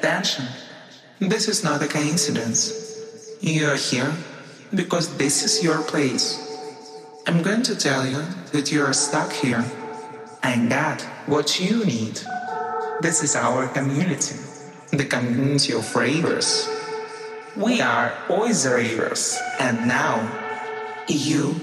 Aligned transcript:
attention. 0.00 0.46
This 1.20 1.46
is 1.46 1.62
not 1.62 1.82
a 1.82 1.86
coincidence. 1.86 3.36
You 3.42 3.68
are 3.68 3.76
here 3.76 4.12
because 4.74 5.16
this 5.18 5.44
is 5.44 5.62
your 5.62 5.82
place. 5.82 6.40
I'm 7.26 7.42
going 7.42 7.62
to 7.64 7.76
tell 7.76 8.06
you 8.06 8.24
that 8.52 8.72
you 8.72 8.82
are 8.82 8.94
stuck 8.94 9.30
here. 9.32 9.64
and 10.42 10.70
got 10.70 11.02
what 11.26 11.60
you 11.60 11.84
need. 11.84 12.18
This 13.02 13.22
is 13.22 13.36
our 13.36 13.68
community, 13.68 14.36
the 14.88 15.04
community 15.04 15.74
of 15.74 15.84
ravers. 15.94 16.66
We 17.56 17.82
are 17.82 18.16
always 18.30 18.66
ravers, 18.66 19.36
and 19.60 19.86
now 19.86 20.16
you, 21.08 21.60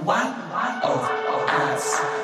one 0.00 0.32
of 0.80 1.00
us. 1.60 2.15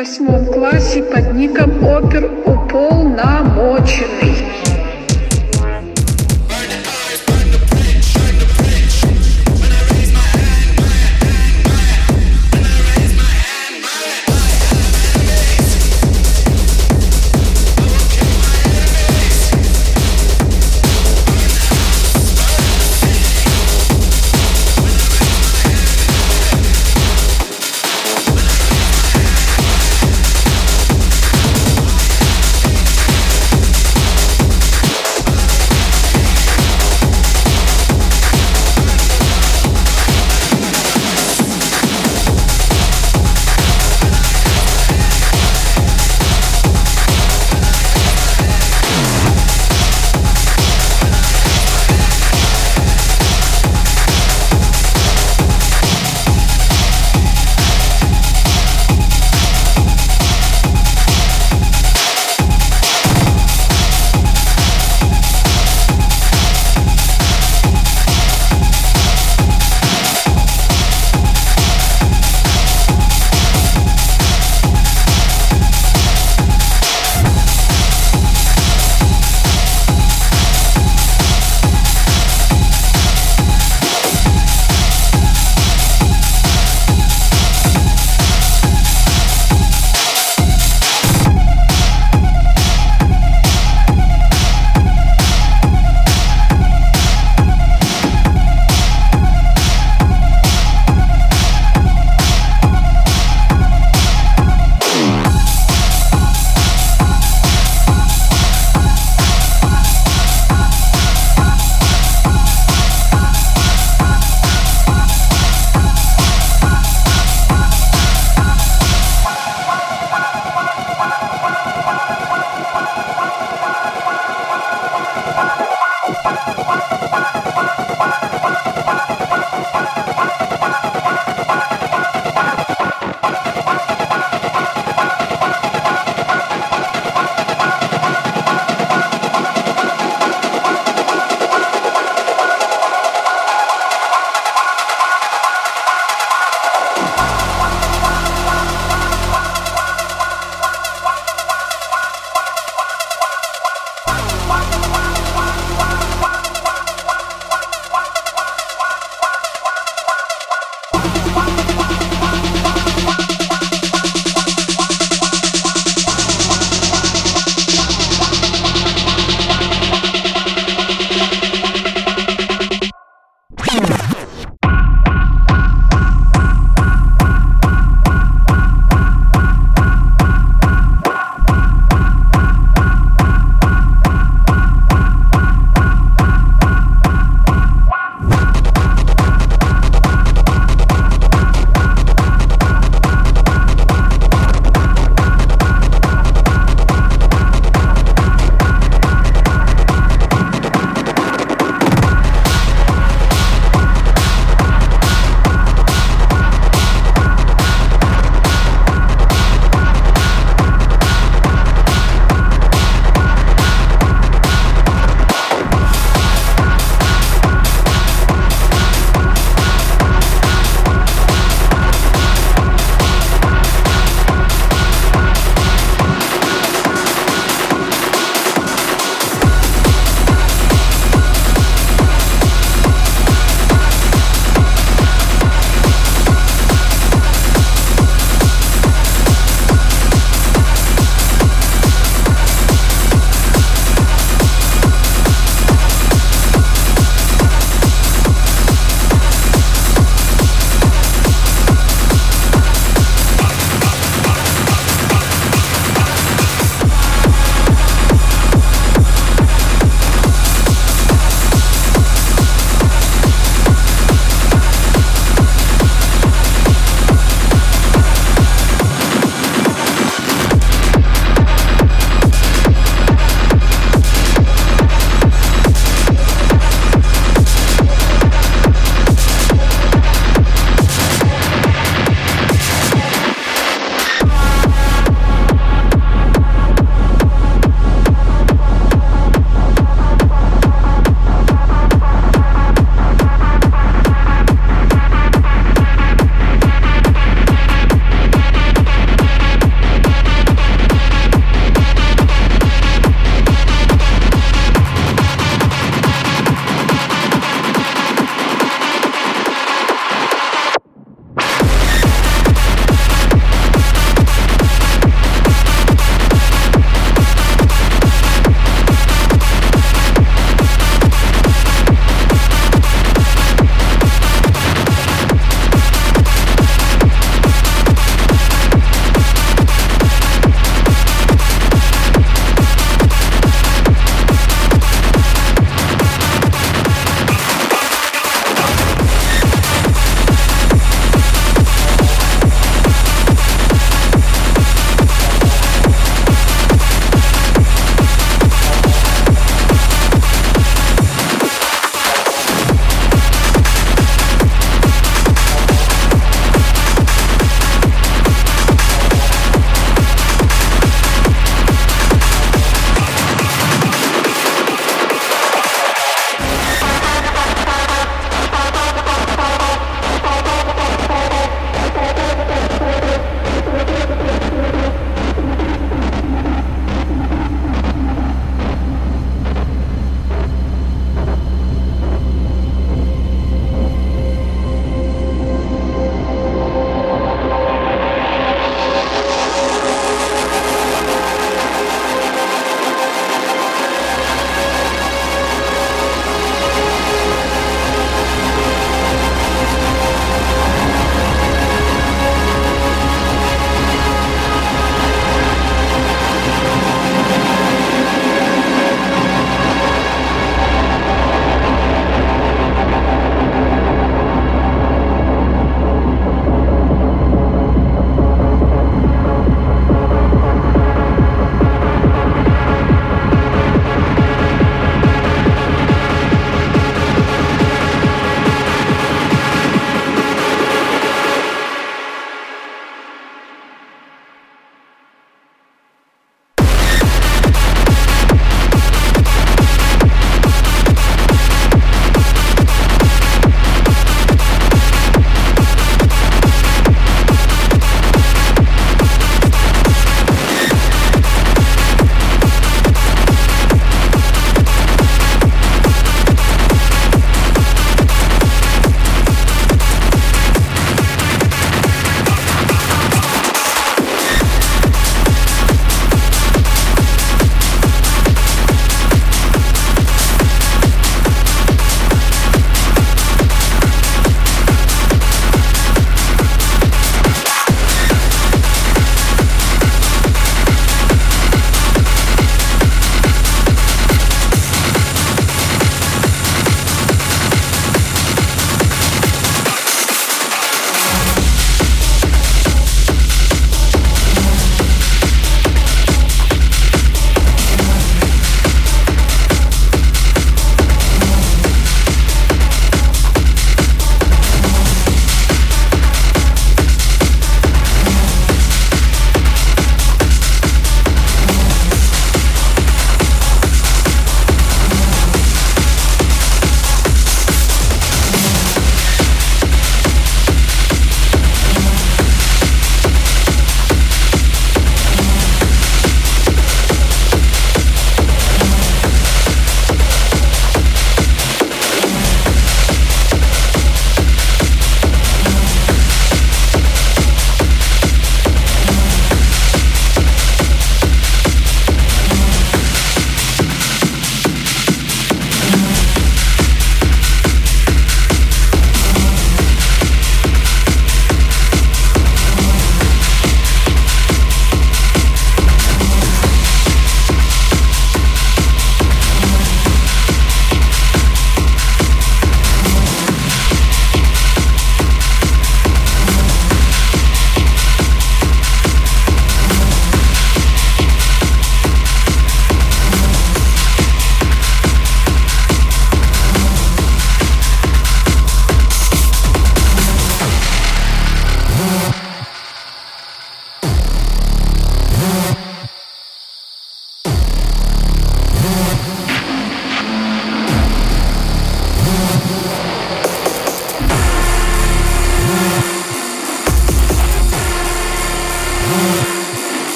Восьмом 0.00 0.46
классе 0.46 1.02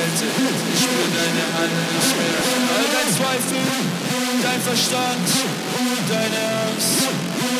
Kälte. 0.00 0.24
Ich 0.72 0.80
spür 0.80 1.08
deine 1.12 1.44
Hand 1.60 1.76
nicht 1.92 2.12
mehr. 2.16 2.40
All 2.72 2.88
dein 2.88 3.10
Zweifel, 3.12 3.60
dein 4.40 4.60
Verstand, 4.64 5.28
deine 6.08 6.40
Angst. 6.64 7.04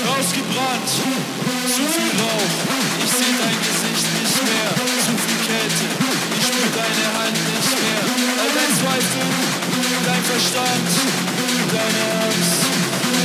Rausgebrannt, 0.09 0.89
zu 0.89 1.85
viel 1.85 2.13
Rauch. 2.17 2.57
Ich 3.05 3.13
seh 3.13 3.33
dein 3.37 3.59
Gesicht 3.61 4.09
nicht 4.17 4.39
mehr. 4.49 4.73
Zu 5.05 5.13
viel 5.21 5.41
Kälte, 5.53 5.85
ich 5.85 6.45
spür 6.49 6.69
deine 6.81 7.09
Hand 7.21 7.37
nicht 7.37 7.73
mehr. 7.77 8.03
All 8.09 8.53
dein 8.57 8.73
Zweifel, 8.81 9.29
dein 10.09 10.25
Verstand, 10.33 10.89
deine 11.77 12.05
Angst. 12.25 12.61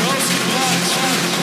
Rausgebrannt. 0.03 1.34